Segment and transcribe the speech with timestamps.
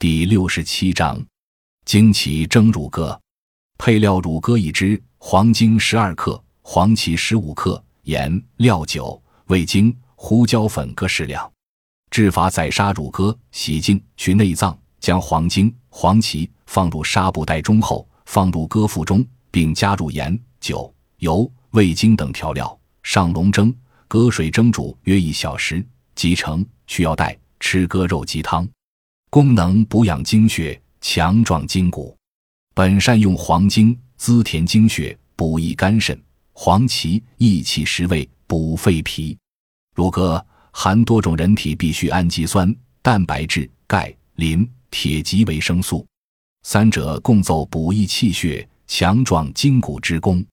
[0.00, 1.22] 第六十七章，
[1.84, 3.20] 精奇蒸乳鸽。
[3.76, 11.52] 配料：乳鸽一只，黄精十二克，黄芪十五克，盐、料酒、味精、胡椒粉各适量。
[12.10, 23.70] 制法：宰杀乳鸽，洗净，去内脏，将黄精、黄芪放入纱布袋中后，放入鸽腹中，并加入盐、酒、油、味精等调料，上笼蒸。
[24.08, 26.64] 隔水蒸煮约一小时即成。
[26.86, 28.66] 取药袋吃鸽肉鸡汤，
[29.30, 32.16] 功能补养精血，强壮筋骨。
[32.74, 36.16] 本善用黄精滋填精血，补益肝肾；
[36.52, 39.38] 黄芪益气实胃，补肺脾。
[39.94, 46.04] 乳鸽含多种人体必需氨基酸、蛋白质、钙、磷、铁及维生素，
[46.64, 50.44] 三者共奏补益气血、强壮筋骨之功。